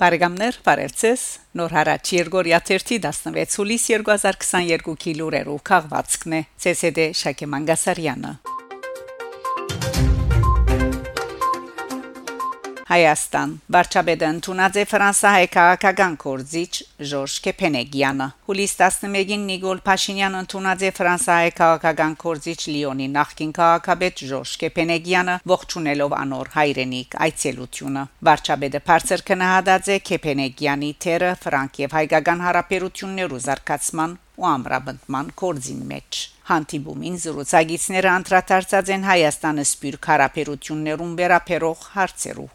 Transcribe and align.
Բարեկամներ, 0.00 0.56
բարերձես։ 0.64 1.22
Նոր 1.60 1.74
հարաճ 1.76 2.12
Երգորիա 2.14 2.60
16 2.70 3.58
հուլիս 3.60 3.84
2022-ի 3.92 5.12
լուրերով 5.18 5.60
քաղվածքն 5.68 6.38
է. 6.38 6.40
ՑՍԴ 6.72 7.10
Շակե 7.20 7.50
Մանգասարյանը։ 7.52 8.32
Հայաստան 12.90 13.50
Վարչապետը 13.70 14.28
ընդունած 14.34 14.76
է 14.80 14.82
Ֆրանսահայ 14.90 15.44
քաղաքական 15.54 16.14
կորզիչ 16.24 16.72
Ժորժ 17.10 17.36
Կեփենեգյանը 17.44 18.26
հուլիս 18.48 18.74
11-ին 18.80 19.44
Նիկոլ 19.50 19.82
Փաշինյանը 19.84 20.40
ընդունած 20.44 20.82
է 20.88 20.90
Ֆրանսահայ 20.96 21.52
քաղաքական 21.60 22.16
կորզիչ 22.24 22.58
Լիոնի 22.72 23.08
նախկին 23.14 23.54
քաղաքապետ 23.60 24.24
Ժորժ 24.32 24.56
Կեփենեգյանը 24.64 25.38
ողջունելով 25.54 26.18
անոր 26.18 26.52
հայրենիք 26.58 27.16
այցելությունը 27.30 28.04
Վարչապետը 28.30 28.84
բարձր 28.90 29.26
կնահատած 29.30 29.94
է 29.94 30.02
Կեփենեգյանի 30.10 30.92
թերը 31.06 31.32
ֆրանկ 31.46 31.82
եւ 31.86 31.98
հայկական 32.00 32.46
հարաբերություններու 32.50 33.42
զարգացման 33.46 34.20
ու 34.40 34.52
ամրապնդման 34.58 35.34
կորձին 35.38 35.82
մեջ 35.94 36.24
հանդիպումին 36.50 37.20
զրուցակիցները 37.22 38.16
անդրադարձած 38.18 38.96
են 38.98 39.10
Հայաստանը 39.14 39.66
սպյուրք 39.70 40.08
հարաբերություններուն 40.10 41.12
վերապերող 41.20 41.84
հարցերու 41.98 42.54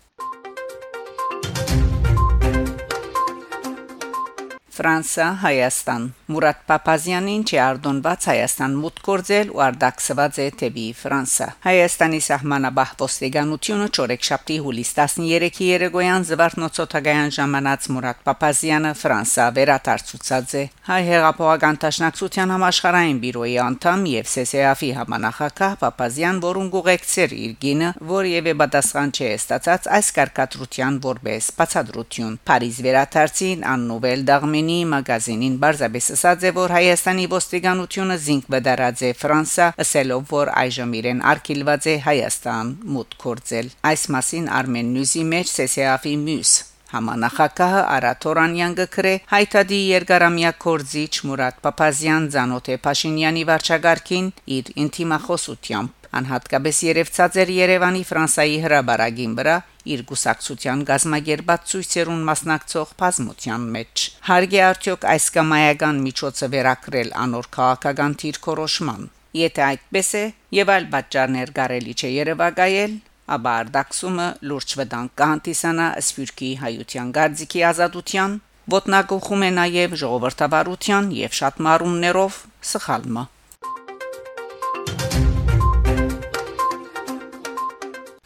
Ֆրանսա 4.75 5.25
Հայաստան 5.39 6.05
Մուրադ 6.35 6.57
Պապազյանին 6.67 7.43
չի 7.47 7.59
արդոնված 7.63 8.25
Հայաստան 8.27 8.73
մուտք 8.81 9.05
գործել 9.07 9.51
ու 9.55 9.61
արդակսված 9.65 10.39
է 10.43 10.47
թեպի 10.59 10.83
Ֆրանսա 10.99 11.47
Հայաստանի 11.63 12.19
սահմանաբահ 12.25 12.91
ոստիկանությունը 12.99 13.87
ճորեքշաբթի 13.97 14.57
հուլիս 14.65 14.91
13-ի 14.97 15.69
երեգոյան 15.69 16.25
զվարթնոցոթագայան 16.29 17.31
ժամանած 17.37 17.87
Մուրադ 17.95 18.19
Պապազյանը 18.27 18.91
Ֆրանսա 18.99 19.45
վերադարձուցած 19.55 20.57
է 20.59 20.65
հայ 20.89 20.99
հեղափոխական 21.11 21.79
տաշնակցության 21.85 22.53
համաշխարհային 22.55 23.23
բյուրոյի 23.23 23.57
անդամ 23.69 24.05
եւ 24.11 24.29
ՍՍԱՖ-ի 24.35 24.91
համանախագահ 24.99 25.79
Պապազյան, 25.85 26.43
որուն 26.49 26.69
գուղեկցեր 26.75 27.37
իր 27.45 27.55
գինը, 27.63 27.93
որևէ 28.11 28.53
պատասխան 28.65 29.15
չէ 29.15 29.31
ստացած 29.39 29.89
այս 29.95 30.11
կարկատրության 30.19 30.99
որպես 31.05 31.49
բացադրություն 31.55 32.37
Փարիզ 32.49 32.77
վերադարձին 32.85 33.65
աննովել 33.75 34.25
դաղմին 34.29 34.64
Ռումինիի 34.65 34.85
մագազինին 34.89 35.55
բարձաբես 35.61 36.05
ասաց 36.15 36.43
է 36.49 36.51
որ 36.55 36.71
Հայաստանի 36.73 37.25
ոստիկանությունը 37.29 38.15
զինք 38.25 38.45
բդարած 38.53 39.01
է 39.05 39.09
Ֆրանսա 39.19 39.67
ասելով 39.83 40.23
որ 40.33 40.49
այժմ 40.61 40.95
իրեն 40.99 41.19
արկիլված 41.31 41.85
է 41.85 41.95
Հայաստան 42.05 42.71
մուտք 42.95 43.19
կորցել 43.25 43.69
այս 43.89 44.05
մասին 44.15 44.47
Արմեն 44.59 44.89
Նյուզի 44.95 45.23
մեջ 45.35 45.51
ՍՍԱՖ-ի 45.53 46.15
մյուս 46.25 46.53
Համանախակահը 46.95 47.83
Արաթորանյան 47.93 48.75
գկրե 48.81 49.13
հայտադի 49.35 49.79
երկարամյա 49.91 50.51
կորզիչ 50.65 51.13
Մուրադ 51.29 51.61
Պապազյան 51.65 52.27
ցանոթե 52.33 52.79
Փաշինյանի 52.89 53.45
վարչագարքին 53.51 54.33
իր 54.57 54.73
ինտիմախոսությամբ 54.85 56.11
անհատկապես 56.15 56.83
երևցած 56.89 57.39
էր 57.45 57.55
Երևանի 57.59 58.03
Ֆրանսայի 58.09 58.59
հրաբարագին 58.65 59.39
վրա 59.41 59.57
իր 59.93 60.01
գուսակցության 60.09 60.83
գազմագերբած 60.89 61.67
ցույցերուն 61.71 62.23
մասնակցող 62.29 62.93
բազմության 63.01 63.67
մեջ 63.75 64.05
հարգե 64.29 64.61
արդյոք 64.69 65.05
այս 65.15 65.27
կամայական 65.35 65.99
միջոցը 66.05 66.49
վերակրել 66.55 67.11
անոր 67.25 67.49
քաղաքական 67.57 68.17
թիրքորոշման 68.23 69.03
եթե 69.41 69.65
այդպես 69.67 70.09
է 70.21 70.23
եւ 70.59 70.73
այլ 70.75 70.89
պատճառներ 70.95 71.53
կարելի 71.59 71.93
չէ 71.99 72.11
երևակայել 72.15 72.97
ապա 73.35 73.53
արդակսումը 73.61 74.27
լուրջ 74.49 74.75
վտանգ 74.79 75.13
կհանդիսանա 75.21 75.87
սփյուռքի 76.07 76.51
հայության 76.65 77.13
գարձիկի 77.19 77.63
ազատության 77.69 78.35
ոտնագողում 78.75 79.45
է 79.45 79.49
նաև 79.59 79.95
ժողովրդավարության 80.01 81.09
եւ 81.19 81.39
շատ 81.39 81.63
մարումներով 81.69 82.37
սխալմը 82.73 83.25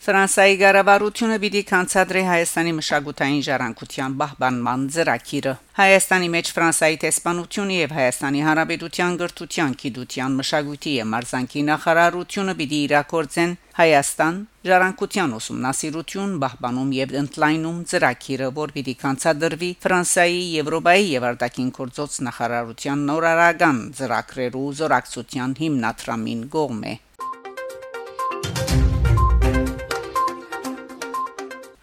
Ֆրանսայի 0.09 0.55
ղարավարությունը 0.57 1.35
պիտի 1.41 1.59
կանցադրի 1.69 2.21
Հայաստանի 2.25 2.71
մշակութային 2.75 3.41
ժառանգության 3.45 4.13
բահբանման 4.21 4.85
ծրագիրը։ 4.95 5.51
Հայաստանի 5.79 6.29
մեջ 6.35 6.47
Ֆրանսայի 6.55 6.95
տեսփանությունը 7.03 7.75
եւ 7.77 7.91
Հայաստանի 7.97 8.39
Հանրապետության 8.47 9.19
գրթության, 9.19 9.75
գիտության, 9.83 10.37
մշակույթի 10.39 10.93
եւ 10.97 11.09
մարզանկի 11.13 11.61
նախարարությունը 11.69 12.55
պիտի 12.61 12.79
իրակորձեն 12.89 13.53
Հայաստան 13.79 14.39
ժառանգության 14.69 15.35
ուսումնասիրություն, 15.39 16.33
բահբանում 16.41 16.89
եւ 16.97 17.13
ընդլայնում 17.21 17.77
ծրագիրը, 17.93 18.47
որ 18.57 18.73
պիտի 18.79 18.95
կանցադրվի 19.03 19.69
Ֆրանսայի, 19.85 20.41
Եվրոպայի 20.57 21.05
եւ 21.19 21.27
արտաքին 21.29 21.69
գործոց 21.77 22.17
նախարարության 22.29 23.05
նորարարական 23.11 23.83
ծրագրերու 24.01 24.65
զորակցության 24.81 25.55
հիմնադրամին 25.61 26.43
կողմ 26.57 26.81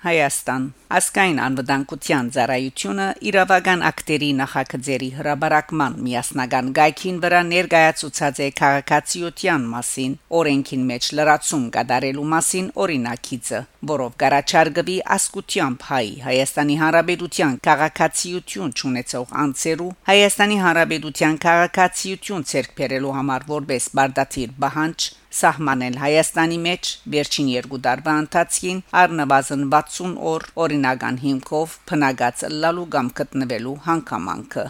Հայաստան 0.06 0.64
Ասկայն 0.86 1.38
անվտանգության 1.42 2.26
ծառայությունը 2.34 3.06
իրավական 3.28 3.80
ակտերի 3.88 4.28
նախագծերի 4.40 5.08
հրաբարակման 5.16 5.96
միասնական 6.06 6.68
գայքին 6.76 7.18
վրա 7.24 7.40
ներկայացուցած 7.48 8.38
է 8.44 8.48
քաղաքացիության 8.60 9.66
մասին 9.72 10.14
օրենքին 10.40 10.84
մեջ 10.92 11.08
լրացում 11.18 11.64
կատարելու 11.78 12.28
մասին 12.36 12.70
օրինակիցը, 12.86 13.60
որով 13.92 14.14
կարաչարգվի 14.22 14.96
ասկությամբ 15.16 15.90
հայ 15.90 16.06
Հայաստանի 16.28 16.78
Հանրապետության 16.86 17.60
քաղաքացիություն 17.66 18.78
ունեցող 18.86 19.36
անձերու 19.42 19.92
Հայաստանի 20.14 20.62
Հանրապետության 20.66 21.36
քաղաքացիություն 21.46 22.48
ցերկբերելու 22.54 23.16
համար 23.18 23.50
որպես 23.56 23.92
բարդաթիր 23.98 24.58
բահանջ 24.62 25.12
սահմանել 25.36 25.96
Հայաստանի 26.00 26.58
մեջ 26.66 26.90
վերջին 27.12 27.48
երկու 27.52 27.80
տարվա 27.86 28.12
ընթացքին 28.22 28.78
առնվազն 29.00 29.64
60 29.74 30.14
օր 30.32 30.46
օրինական 30.76 31.18
հիմքով 31.22 31.74
փնագած 31.88 32.42
լալու 32.62 32.88
կամ 32.94 33.06
գտնվելու 33.18 33.76
հանգամանքը 33.86 34.64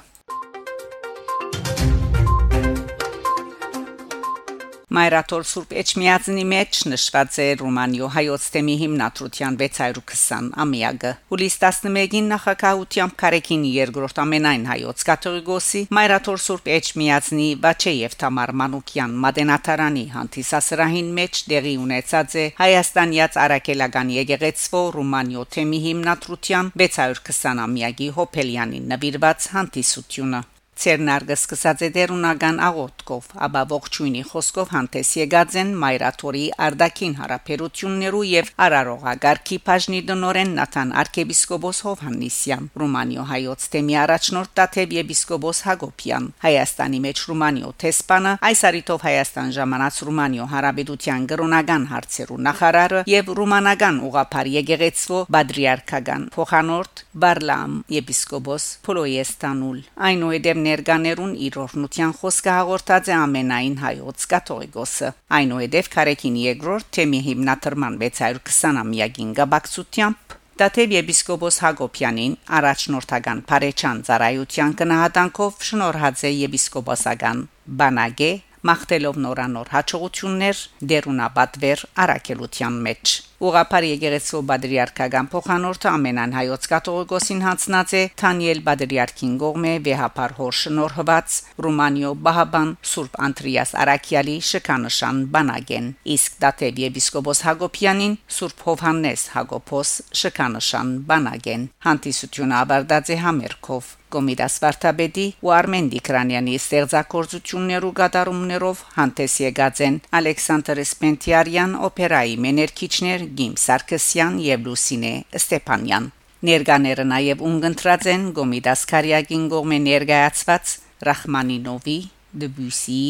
Մայրաթոր 4.97 5.43
Սուրբ 5.45 5.73
Էջմիածնի 5.77 6.43
մեջ 6.49 6.79
նշված 6.89 7.35
է 7.43 7.47
Ռոմանիո 7.61 8.07
հայոց 8.15 8.45
թեմի 8.55 8.77
հիմնադրության 8.83 9.59
620 9.61 10.49
ամյակը։ 10.65 11.11
Հուլիս 11.33 11.57
11-ին 11.65 12.31
նախակահությամբ 12.33 13.17
Կարեկինի 13.23 13.73
երկրորդ 13.75 14.23
ամենայն 14.25 14.65
հայոց 14.71 15.05
կաթողիկոսի 15.11 15.83
Մայրաթոր 15.99 16.41
Սուրբ 16.47 16.73
Էջմիածնի 16.79 17.51
Բաչեև 17.67 18.17
Թամար 18.25 18.55
Մանուկյան 18.63 19.21
Մադենատարանի 19.27 20.09
հանդիսասրահին 20.17 21.15
մեջ 21.21 21.45
դեղի 21.53 21.77
ունեցած 21.85 22.41
է 22.41 22.49
Հայաստանյաց 22.65 23.41
Արաքելական 23.45 24.17
եկեղեցվո 24.17 24.85
Ռոմանիո 24.97 25.49
թեմի 25.61 25.85
հիմնադրության 25.93 26.75
620 26.87 27.65
ամյակի 27.69 28.13
Հոփելյանին 28.17 28.93
նվիրված 28.97 29.51
հանդիսությունը 29.61 30.47
Ցերնարգը 30.77 31.37
սկսած 31.39 31.83
է 31.87 31.89
դերունական 31.95 32.59
աղոթքով, 32.67 33.29
ապա 33.47 33.61
ողջույնի 33.71 34.23
խոսքով 34.29 34.73
հանդես 34.75 35.11
եկած 35.17 35.55
են 35.63 35.71
Մայրաթորի 35.81 36.43
Արդակին 36.67 37.15
հարաբերություններու 37.21 38.21
եւ 38.29 38.51
Արարողագարքի 38.67 39.59
բաժնի 39.69 40.01
դնորեն 40.11 40.53
Նաթան 40.59 40.93
arczepiskopos 41.03 41.81
Հովհաննիսյան, 41.87 42.69
Ռումանիո 42.83 43.25
հայոց 43.33 43.65
թեմի 43.73 43.97
առաջնորդ 44.03 44.53
Տաթև 44.61 44.93
եպիսկոպոս 44.97 45.63
Հակոբյան, 45.67 46.29
Հայաստանի 46.45 47.01
մեջ 47.07 47.25
Ռումանիո 47.31 47.73
տեսփանը, 47.87 48.35
այս 48.51 48.61
արիտով 48.69 49.09
Հայաստան 49.09 49.51
ժամանած 49.57 50.03
Ռումանիո 50.07 50.51
հարաբերության 50.53 51.27
գրոնական 51.33 51.89
հարցերու 51.97 52.41
նախարարը 52.51 53.03
եւ 53.17 53.33
ռումանական 53.41 54.03
ուղափար 54.11 54.53
եկեղեցվո 54.61 55.25
Բադրիարքական 55.37 56.29
փոխանորդ 56.37 57.05
Բարլամ 57.25 57.81
եպիսկոպոս 57.97 58.69
Փոլոյեստանուլ 58.87 59.83
այնուհետև 60.11 60.66
ներկաներուն 60.67 61.35
իր 61.47 61.59
օրնության 61.65 62.15
խոսքը 62.21 62.55
հաղորդած 62.57 63.11
է 63.11 63.17
ամենայն 63.17 63.77
հայոց 63.83 64.27
կաթողիկոսը 64.33 65.13
այնուհետև 65.41 65.91
Կարեկին 65.97 66.41
երկրորդ 66.47 66.91
թեմի 66.97 67.21
հիմնադրման 67.27 68.01
620-ամյակին 68.03 69.37
գաբակցությամբ 69.41 70.37
Դատեւ 70.57 70.93
եպիսկոպոս 70.97 71.57
Հակոբյանին 71.61 72.35
առաջնորդական 72.59 73.41
Փարեչան 73.51 73.99
ծառայության 74.09 74.71
կնահատանքով 74.81 75.59
շնորհած 75.69 76.23
է 76.25 76.31
եպիսկոպոսական 76.33 77.43
բանագե 77.83 78.31
մախտելով 78.67 79.19
նորանոր 79.27 79.71
հաջողություններ 79.75 80.63
դերունաբատվեր 80.93 81.83
արակելության 82.07 82.79
մեջ 82.87 83.13
Ուղղափար 83.37 83.85
Եգերեցու 83.85 84.39
Բադրիարքական 84.49 85.27
փոխանորդը 85.33 85.89
ամենան 85.91 86.31
հայոց 86.37 86.69
կաթողիկոսին 86.73 87.43
հանձնած 87.45 87.91
է 87.99 88.01
Թանիել 88.23 88.63
Բադրիարքին 88.69 89.35
գողմե 89.43 89.73
վեհապար 89.89 90.35
հոր 90.39 90.57
շնորհված 90.61 91.37
Ռումանիո 91.67 92.13
Բահաբան 92.29 92.73
Սուրբ 92.93 93.21
Անտրիաս 93.27 93.75
Արաքյալի 93.83 94.39
շքանշան 94.53 95.21
բանագեն 95.37 95.93
իսկ 96.17 96.41
դատեվ 96.47 96.83
եպիսկոպոս 96.87 97.45
Հակոբյանին 97.51 98.17
Սուրբ 98.39 98.67
Հովհաննես 98.71 99.29
Հակոբոս 99.37 99.95
շքանշան 100.25 100.97
բանագեն 101.13 101.71
հանդիսությունը 101.91 102.61
ավարտած 102.65 103.13
է 103.13 103.21
համերքով 103.27 103.95
Կոմիդաս 104.15 104.57
Վարդապետի 104.63 105.25
ու 105.45 105.51
Արմեն 105.57 105.89
Դիկրանյանի 105.93 106.53
ստեղծագործություններով 106.61 107.95
գդարումներով 107.99 108.83
հանդես 108.97 109.35
եկած 109.43 109.81
են 109.87 109.99
Ալեքսանդր 110.19 110.81
Սպենտիարյան 110.85 111.75
օպերայի 111.89 112.37
մեներքիչներ 112.47 113.26
Գիմ 113.39 113.55
Սարգսյան 113.63 114.37
եւ 114.47 114.67
Լուսինե 114.67 115.13
Ստեփանյան 115.41 116.11
Ներկաները 116.47 117.05
նաև 117.11 117.43
ունգընտրած 117.49 118.07
են 118.13 118.27
Գոմիդաս 118.37 118.83
Կարիագին 118.91 119.47
գողմե 119.53 119.79
ներկայացված 119.87 120.75
Ռախմանինովի 121.09 121.97
Դբուսի 122.43 123.01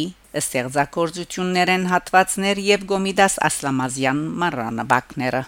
ստեղծագործություններեն 0.41 1.87
հատվածներ 1.91 2.63
եւ 2.71 2.87
Գոմիդաս 2.93 3.39
Ասլամազյան 3.51 4.25
մառանաբակները 4.43 5.43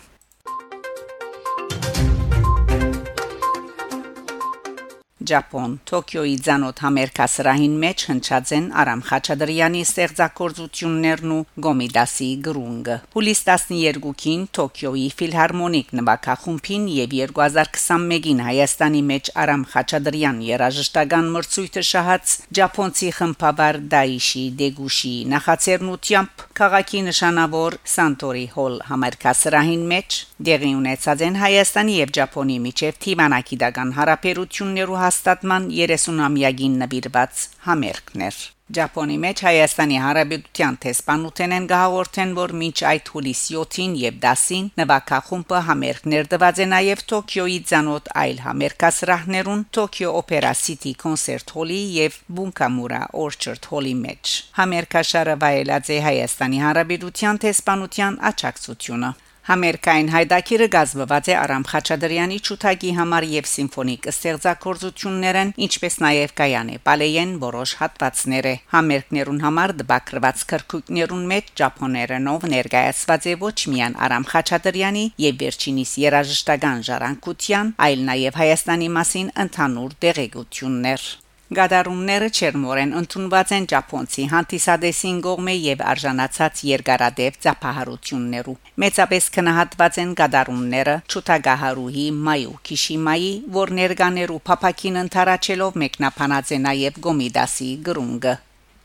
Ճապոն 5.28 5.72
Տոկիոյի 5.88 6.36
ցանոթ 6.46 6.80
համերկասրահին 6.84 7.74
մեջ 7.82 8.04
հնչած 8.08 8.52
են 8.58 8.66
Արամ 8.82 9.02
Խաչատրյանի 9.08 9.82
ստեղծագործություններն 9.86 11.34
ու 11.36 11.40
Գոմիդասի 11.66 12.28
գրունգը։ 12.46 12.96
Հուլիս 13.16 13.42
12-ին 13.48 14.46
Տոկիոյի 14.58 15.08
ֆիլհարմոնիկ 15.18 15.92
նվագախումբին 15.98 16.86
եւ 16.94 17.16
2021-ին 17.18 18.42
Հայաստանի 18.48 19.02
մեջ 19.10 19.30
Արամ 19.44 19.66
Խաչատրյան 19.74 20.40
երաժշտական 20.48 21.30
մրցույթը 21.36 21.84
շահած 21.90 22.34
Ճապոնցի 22.58 23.12
խմբաբար 23.18 23.80
Դայիշի 23.96 24.46
Դեգուշի 24.62 25.14
նախաձեռնությամբ 25.34 26.48
քաղաքի 26.62 27.04
նշանավոր 27.12 27.78
Սանտորի 27.98 28.48
հոլ 28.56 28.82
համերկասրահին 28.88 29.86
մեջ 29.92 30.22
դեղի 30.46 30.68
ունեցած 30.78 31.22
են 31.26 31.40
Հայաստանի 31.42 31.94
եւ 31.98 32.12
Ճապոնի 32.18 32.58
միջև 32.66 33.00
թիմանակիդական 33.04 33.90
հարաբերություններու 33.96 35.00
հաստատման 35.02 35.66
30-ամյակին 35.78 36.78
նվիրված 36.84 37.42
համերգներ։ 37.66 38.38
Ճապոնի 38.76 39.14
մեջ 39.22 39.40
Հայաստանի 39.46 39.98
Հանրապետության 40.04 40.74
տեսփանութենեն 40.84 41.66
գահորթեն, 41.70 42.32
որ 42.36 42.52
մինչ 42.60 42.78
այդ 42.90 43.06
հուլիս 43.14 43.44
7-ին 43.48 43.94
եւ 43.96 44.18
10-ին 44.24 44.66
նվակախումբը 44.80 45.60
համերգներ 45.68 46.28
տված 46.34 46.60
է 46.60 46.66
նաեւ 46.72 47.04
Տոկիոյի 47.12 47.60
ցանոթ 47.70 48.10
այլ 48.22 48.42
համերգասրահներուն 48.44 49.62
Tokyo 49.78 50.12
Opera 50.20 50.52
City 50.64 50.92
Concert 51.04 51.54
Hall-ի 51.56 51.80
եւ 51.96 52.18
Bunkamura 52.28 53.06
Orchard 53.24 53.70
Hall-ի 53.72 53.94
մեջ։ 54.04 54.34
Համերգաշարը 54.60 55.38
վայելած 55.46 55.88
է 55.96 55.98
Հայաստանի 56.08 56.60
Հանրապետության 56.66 57.40
տեսփանության 57.48 58.20
աջակցությունը։ 58.32 59.10
Համերկային 59.48 60.10
հայդակիրը 60.12 60.66
գազբված 60.74 61.28
է 61.32 61.34
Արամ 61.40 61.62
Խաչատրյանի 61.70 62.38
ճութակի 62.44 62.90
համար 62.98 63.26
եւ 63.32 63.46
սիմֆոնիկ 63.48 64.08
ստեղծագործություններն, 64.10 65.52
ինչպես 65.66 65.94
նաեւ 66.04 66.34
կայան 66.40 66.72
է 66.74 66.76
բալեյեն 66.88 67.30
որոշ 67.44 67.72
հատվածները։ 67.80 68.52
Համերկներուն 68.74 69.40
համար 69.46 69.74
դբակրված 69.78 70.42
քրկուկներուն 70.50 71.24
մեջ 71.32 71.48
ճապոներենով 71.62 72.44
ներկայացված 72.52 73.28
է 73.32 73.34
ոչ 73.46 73.56
միայն 73.72 73.96
Արամ 74.08 74.28
Խաչատրյանի 74.34 75.06
եւ 75.24 75.40
վերջինիս 75.44 75.94
երաժշտական 76.04 76.84
ժառանգության, 76.90 77.72
այլ 77.88 78.04
նաեւ 78.10 78.38
Հայաստանի 78.42 78.92
մասին 78.98 79.32
ընդհանուր 79.48 79.96
դեղեցություններ։ 80.04 81.08
Գադարումները 81.56 82.26
չերմորեն 82.28 82.90
ընդունված 82.98 83.52
են 83.56 83.66
Ճապոնցի 83.72 84.24
հանդիսադեսին 84.32 85.20
գողմե 85.26 85.52
եւ 85.56 85.84
արժանացած 85.92 86.60
երկարադեպ 86.68 87.38
ծափահարություններու։ 87.44 88.56
Մեծապես 88.84 89.28
քնահատված 89.36 90.00
են 90.02 90.12
գադարումները 90.18 90.96
Չուտագահարուհի 91.08 92.04
Մայու 92.26 92.58
Քիշիմայի, 92.68 93.30
որ 93.56 93.72
ներկաներու 93.78 94.42
փապակին 94.50 95.00
ընթարաչելով 95.06 95.80
մեկնաբանած 95.84 96.52
է 96.52 96.60
նաեւ 96.68 97.00
Գոմիդասի 97.08 97.70
գրունգը։ 97.88 98.36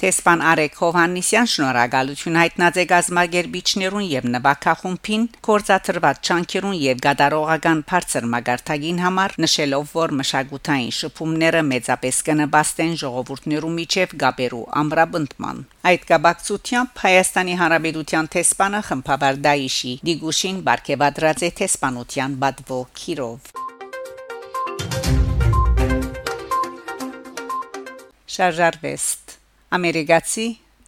Տեսփան 0.03 0.41
Արեկ 0.43 0.73
Հովաննիսյան 0.81 1.45
շնորհակալություն 1.47 2.35
հայտնած 2.35 2.79
է 2.81 2.83
գազագերբիչներուն 2.89 4.07
եւ 4.09 4.25
նվակախումբին 4.33 5.21
կորցաթրված 5.47 6.19
ճանկերուն 6.27 6.75
եւ 6.79 7.03
գադարողական 7.05 7.83
բարձր 7.91 8.27
մագարտագին 8.33 8.99
համար 9.03 9.35
նշելով 9.45 9.93
որ 9.95 10.15
մշակութային 10.19 10.91
շփումները 10.99 11.63
մեծապես 11.69 12.19
կնպաստեն 12.27 12.93
ժողովուրդներու 13.03 13.71
միջև 13.79 14.17
գաբերու 14.25 14.61
ամրապնդման 14.83 15.63
այդ 15.93 16.07
կապակցությամբ 16.11 17.03
Հայաստանի 17.07 17.57
Հանրապետության 17.63 18.31
տեսփանը 18.35 18.85
խմբաբար 18.91 19.41
Դայիշի 19.47 19.97
Դիգուշին 20.11 20.63
բարգեւադրած 20.67 21.47
է 21.47 21.53
տեսփանության 21.63 22.39
բադվո 22.43 22.85
քիրով 22.99 23.53
Շարժարվեստ 28.33 29.22
Ամերիկացի 29.73 30.43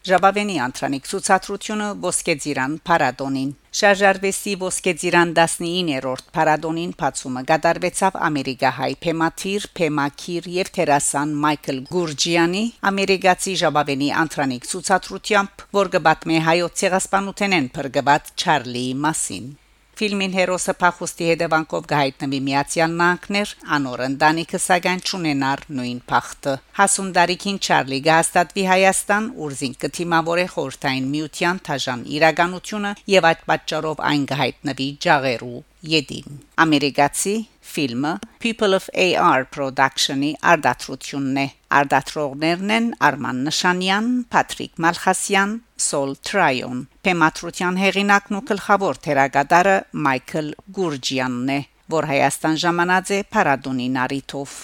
Ժաբավենի 0.05 0.55
անտրանիկ 0.61 1.07
ցուցադրությունը 1.09 1.85
Ոսկեձիրան 2.03 2.73
Փարադոնին 2.85 3.47
Շարժարվեստի 3.79 4.53
Ոսկեձիրան 4.61 5.31
19-րդ 5.39 6.29
Փարադոնին 6.37 6.91
բացումը 6.99 7.43
գդարվեցավ 7.49 8.19
Ամերիկահայ 8.29 8.91
Փեմաթիր, 9.07 9.67
Փեմակիր 9.81 10.51
եւ 10.59 10.71
Թերասան 10.77 11.35
Մայքլ 11.47 11.83
Գուրջյանի 11.89 12.63
ամերիկացի 12.93 13.57
Ժաբավենի 13.65 14.13
անտրանիկ 14.21 14.71
ցուցադրությամբ, 14.75 15.67
որ 15.81 15.93
գբատմե 15.97 16.41
հայոց 16.53 16.81
ցեղասպանութենեն 16.85 17.75
փրկված 17.79 18.33
Չարլի 18.38 18.89
մասին 19.09 19.53
Ֆիլմին 19.95 20.33
հերոսը 20.36 20.74
փախուստի 20.75 21.27
հետևանքով 21.30 21.86
գահիտնվի 21.88 22.39
Միացյալ 22.47 22.95
Նահանգներ, 23.00 23.51
անոր 23.75 24.01
ընտանիքը 24.06 24.59
սակայն 24.59 25.03
ճունենար 25.09 25.63
նույն 25.77 26.01
փախտը։ 26.12 26.56
Հասուն 26.80 27.13
դարիքին 27.15 27.59
Չարլի 27.63 28.00
գահստատվի 28.09 28.65
Հայաստան, 28.71 29.30
ուրզին 29.45 29.77
կթիմավորե 29.86 30.45
խորթային 30.56 31.07
միության 31.15 31.63
թաժան 31.69 32.06
իրականությունը 32.19 32.94
եւ 33.15 33.30
այդ 33.31 33.47
պատճառով 33.56 34.06
այն 34.12 34.30
գահիտնվի 34.36 34.89
ջաղերու 35.07 35.63
յետին։ 35.95 36.39
Ամերիկացի 36.65 37.36
ֆիլմը 37.65 38.12
People 38.44 38.77
of 38.77 38.85
AR 38.94 39.45
Production-ի 39.56 40.31
արդատրությունն 40.51 41.39
է։ 41.41 41.45
Արդատրողներն 41.79 42.74
են 42.75 42.88
Արման 43.07 43.41
Նշանյան, 43.48 44.10
Պատրիկ 44.31 44.79
Մալխասյան, 44.86 45.55
Sol 45.88 46.15
Tryon։ 46.29 46.86
Թեմատրության 47.07 47.79
հեղինակն 47.81 48.38
ու 48.39 48.43
գլխավոր 48.51 49.01
թերագադարը 49.07 49.75
Մայքլ 50.05 50.50
Գուրջյանն 50.77 51.53
է, 51.57 51.60
որ 51.95 52.10
Հայաստան 52.13 52.60
ժամանած 52.65 53.13
է 53.17 53.19
Փարադոնի 53.36 53.88
նարիտով։ 53.98 54.57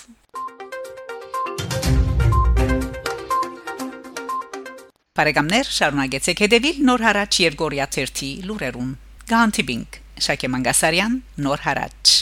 Բարեկամներ, 5.11 5.71
շարունակեցեք 5.75 6.43
հետևել 6.45 6.81
Նոր 6.87 7.05
հարաճ 7.09 7.41
Երգորիա 7.45 7.87
1-ի 7.91 8.31
լուրերուն։ 8.47 8.95
Գանտիբինգ 9.33 10.01
Շակե 10.31 10.51
Մանգասարյան, 10.55 11.21
Նոր 11.45 11.65
հարաճ 11.67 12.20